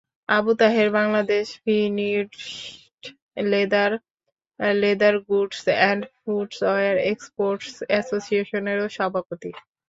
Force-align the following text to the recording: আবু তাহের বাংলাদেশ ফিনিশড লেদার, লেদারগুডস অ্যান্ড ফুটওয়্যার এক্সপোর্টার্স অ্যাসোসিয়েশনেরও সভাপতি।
আবু 0.29 0.51
তাহের 0.59 0.89
বাংলাদেশ 0.97 1.45
ফিনিশড 1.63 3.03
লেদার, 3.51 3.91
লেদারগুডস 4.81 5.59
অ্যান্ড 5.71 6.01
ফুটওয়্যার 6.15 6.95
এক্সপোর্টার্স 7.11 7.75
অ্যাসোসিয়েশনেরও 7.89 8.87
সভাপতি। 8.97 9.51